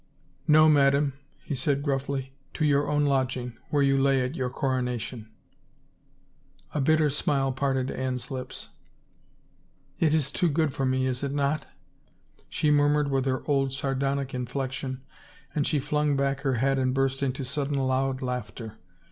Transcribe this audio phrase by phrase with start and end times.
[0.47, 1.13] "No, madame,"
[1.43, 5.29] he said gruffly," to your own lodging, where you lay at your coronation."
[6.73, 8.69] A bitter smile parted Anne's lips."
[9.99, 11.67] It is too good for me, is it not?"
[12.49, 15.01] she murmured with her old sardonic in flection,
[15.53, 18.79] and she flung back her head and burst into sud den loud laughter.